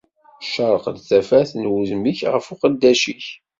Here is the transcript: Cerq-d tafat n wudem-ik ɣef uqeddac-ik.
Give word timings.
Cerq-d 0.53 0.97
tafat 1.09 1.51
n 1.55 1.69
wudem-ik 1.71 2.19
ɣef 2.33 2.45
uqeddac-ik. 2.53 3.25